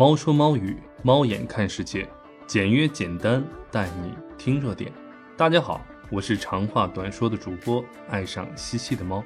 [0.00, 2.08] 猫说猫语，猫眼看世界，
[2.46, 4.90] 简约简单，带你听热点。
[5.36, 9.22] 大家好，我是长话短说的主播，爱上西西的猫。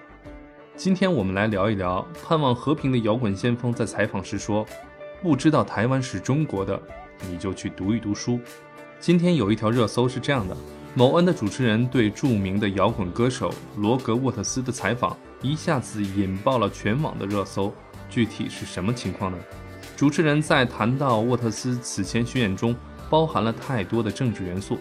[0.75, 4.67] 今天我们来聊一聊盼望和平的摇滚先锋在采访时说
[5.23, 6.83] ：“不知道台湾是中国的，
[7.31, 8.41] 你就去读一读书。”
[8.99, 10.57] 今天有一条热搜是这样的：
[10.93, 17.73] 某恩的主持人对著名的摇滚歌手罗格沃特斯的采访，一下子引爆了全网的热搜。
[18.11, 19.39] 具体是什么情况呢？
[19.97, 22.75] 主持人在谈到沃特斯此前巡演中
[23.09, 24.79] 包含了太多的政治元素，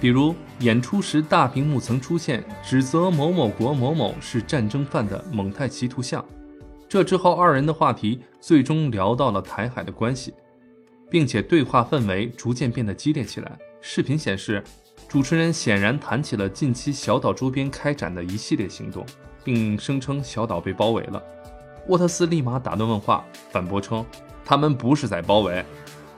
[0.00, 6.24] 比如演出时大屏幕曾出现指责某某国某某是战争犯的蒙太奇图像。
[6.88, 10.32] 这之后，二人的话题最终聊到了台海的关系，
[11.10, 13.58] 并且对话氛围逐渐变得激烈起来。
[13.82, 14.64] 视频显示，
[15.06, 19.04] 主持人显然谈起了近期小岛周边开展的一系列行动，
[19.44, 21.22] 并声称小岛被包围了。
[21.88, 24.04] 沃特斯立马打断问话，反驳称。
[24.50, 25.64] 他们不是在包围，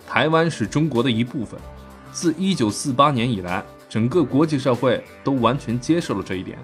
[0.09, 1.61] 台湾是中国的一部分。
[2.13, 6.57] 自一九四八年以来，整个国际社会都完全接受了这一点。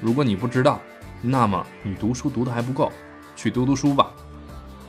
[0.00, 0.80] 如果你不知道，
[1.20, 2.90] 那么你读书读的还不够，
[3.36, 4.10] 去读读书吧。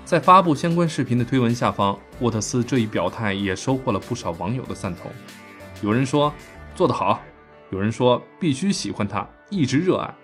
[0.05, 5.11] 在发布相关视频的推文下方，沃特斯这一表态也收获了不少网友的赞同。
[5.81, 6.33] 有人说
[6.73, 7.19] 做得好，
[7.69, 10.15] 有人说必须喜欢他，一直热爱，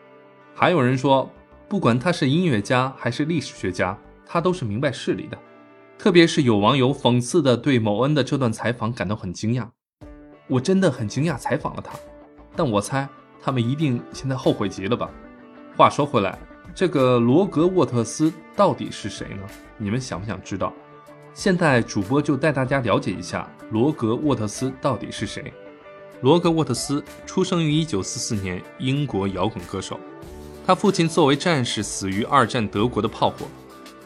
[0.56, 1.30] 还有人说
[1.68, 5.38] 不管他是音乐家还是历史学家，他都是明白事理的。
[6.00, 9.68] 特别是有网友讽刺的对某恩的这段采访感到很惊讶，
[10.48, 11.92] 我真的很惊讶采访了他，
[12.56, 13.06] 但我猜
[13.42, 15.12] 他们一定现在后悔极了吧。
[15.76, 16.40] 话说回来，
[16.74, 19.44] 这个罗格沃特斯到底是谁呢？
[19.78, 20.72] 你们想不想知道？
[21.34, 25.52] 现在主播就带大家了解一下罗格沃特斯到底是谁。
[26.22, 30.00] 罗格沃特斯出生于1944年，英国摇滚歌手，
[30.66, 33.46] 他父亲作为战士死于二战德国的炮火。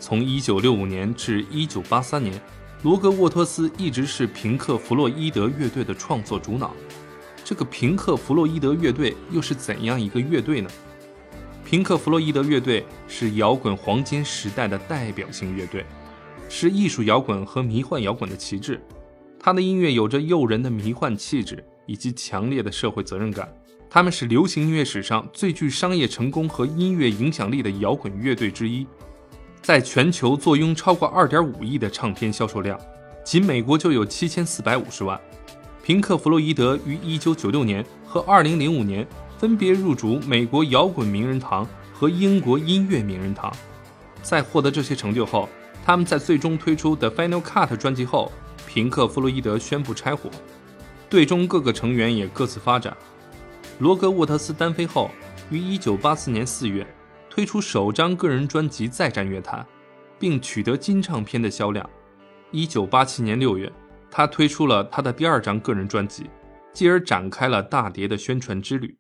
[0.04, 2.42] 从1965年至1983年，
[2.82, 6.76] 罗格沃托斯一直是平克·弗洛伊德乐队的创作主脑。
[7.42, 10.70] 这个平克·弗洛伊德乐队又是怎样一个乐队呢？
[11.64, 15.86] 平克·弗洛伊德乐队是摇滚黄金时代的代表性乐队，
[16.50, 18.84] 是艺术摇滚和迷幻摇滚的旗帜。
[19.40, 23.48] 他的音乐有着诱人的迷幻气质以及强烈的社会责任感。
[23.90, 28.86] 他们是流行音乐史上最具商业成功和音乐影响力的摇滚乐队之一。
[29.64, 32.78] 在全球坐拥超过二点五亿的唱片销售量，
[33.24, 35.18] 仅美国就有七千四百五十万。
[35.82, 39.08] 平克·弗洛伊德于一九九六年和二零零五年
[39.38, 43.50] 分别入主美国摇滚名人堂和英国音乐名人堂。
[44.22, 45.48] 在获得这些成就后，
[45.86, 48.30] 他们在最终推出的《Final Cut》专辑后，
[48.68, 50.30] 平克·弗洛伊德宣布拆伙，
[51.10, 52.96] 队中各个成员也各自发展。
[53.80, 55.10] 罗格沃特斯单飞后，
[55.50, 56.86] 于一九八四年四月。
[57.36, 59.66] 推出首张个人专辑再战乐坛，
[60.20, 61.90] 并取得金唱片的销量。
[62.52, 63.74] 一九八七年六月，
[64.12, 66.30] 他推出了他的第二张个人专辑，
[66.74, 68.96] 继而展开了大碟的宣传之旅。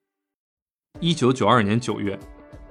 [0.99, 2.17] 一九九二年九月，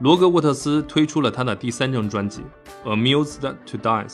[0.00, 2.42] 罗格沃特斯推出了他的第三张专辑
[2.88, 4.08] 《Amused to Dance》。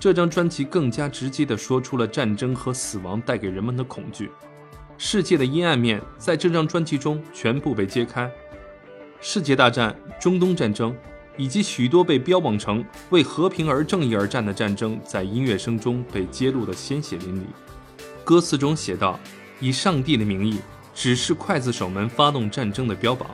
[0.00, 4.28] 这张专辑更加直接地说出了战争和死亡带给人们的恐惧。
[4.98, 8.28] 世界的阴暗面在这张专辑中全部被揭开。
[9.26, 10.94] 世界大战、中东战争，
[11.38, 17.44] 以及许多被标榜成为和平而正义而战的战争，在音乐声中被揭露的鲜血淋漓。
[18.22, 19.18] 歌词中写道
[19.60, 20.58] ：“以上帝的名义，
[20.94, 23.30] 只是刽子手们发动战争的标榜，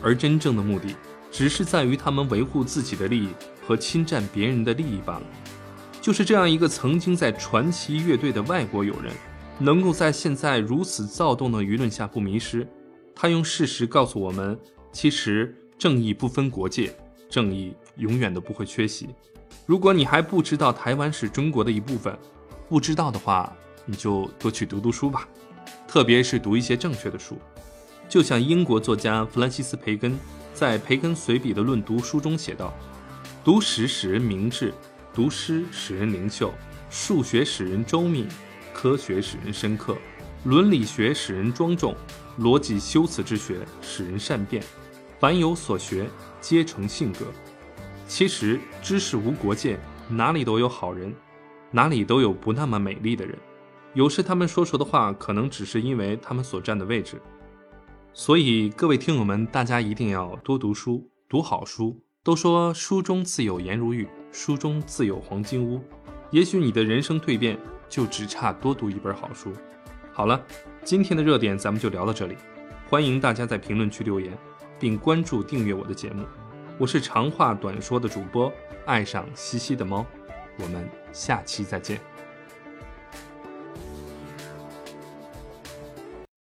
[0.00, 0.94] 而真正的目的，
[1.32, 3.30] 只是在于他们维护自己的利益
[3.66, 5.22] 和侵占别人的利益罢了。”
[6.00, 9.12] 就是这样一个曾经在传奇乐队的外国友人，
[9.58, 12.64] 能够在现在如此躁动的舆论下不迷失。
[13.16, 14.56] 他用事实告诉我们。
[14.94, 16.94] 其实正义不分国界，
[17.28, 19.08] 正义永远都不会缺席。
[19.66, 22.16] 如果你还不知道台湾是中国的一部分，
[22.68, 23.52] 不知道的话，
[23.84, 25.28] 你就多去读读书吧，
[25.88, 27.36] 特别是读一些正确的书。
[28.08, 30.16] 就像英国作家弗兰西斯·培根
[30.54, 32.72] 在《培根随笔的论读书》中写道
[33.42, 34.72] ：“读史使人明智，
[35.12, 36.54] 读诗使人灵秀，
[36.88, 38.28] 数学使人周密，
[38.72, 39.96] 科学使人深刻，
[40.44, 41.96] 伦理学使人庄重，
[42.38, 44.62] 逻辑修辞之学使人善变。”
[45.24, 46.06] 凡有所学，
[46.38, 47.20] 皆成性格。
[48.06, 51.14] 其实知识无国界，哪里都有好人，
[51.70, 53.34] 哪里都有不那么美丽的人。
[53.94, 57.18] 有时他们说出的话，可能只是因为他们所站的位置。
[58.12, 61.98] 所以各位听友们，大家一定要多读书，读好书。
[62.22, 65.82] 都说书中自有颜如玉，书中自有黄金屋。
[66.32, 69.54] 也许你的人生蜕变，就只差多读一本好书。
[70.12, 70.44] 好了，
[70.82, 72.36] 今天的热点咱们就聊到这里，
[72.90, 74.36] 欢迎大家在评论区留言。
[74.84, 76.26] 并关注订阅我的节目，
[76.76, 78.52] 我是长话短说的主播，
[78.84, 80.04] 爱上西西的猫。
[80.58, 81.98] 我们下期再见。